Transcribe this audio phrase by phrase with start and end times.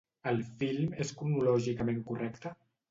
[0.29, 2.59] El film és cronològicament correcte?